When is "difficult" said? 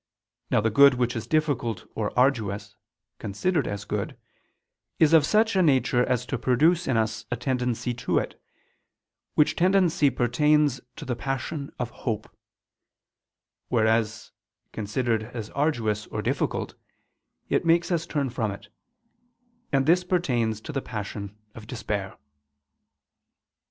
1.27-1.85, 16.23-16.73